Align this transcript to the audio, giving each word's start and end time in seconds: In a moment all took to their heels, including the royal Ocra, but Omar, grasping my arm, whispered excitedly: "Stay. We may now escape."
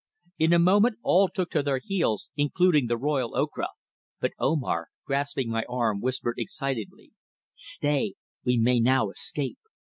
In 0.39 0.51
a 0.51 0.57
moment 0.57 0.97
all 1.03 1.29
took 1.29 1.51
to 1.51 1.61
their 1.61 1.77
heels, 1.77 2.31
including 2.35 2.87
the 2.87 2.97
royal 2.97 3.35
Ocra, 3.35 3.67
but 4.19 4.31
Omar, 4.39 4.87
grasping 5.05 5.51
my 5.51 5.63
arm, 5.69 5.99
whispered 6.01 6.39
excitedly: 6.39 7.11
"Stay. 7.53 8.15
We 8.43 8.57
may 8.57 8.79
now 8.79 9.11
escape." 9.11 9.59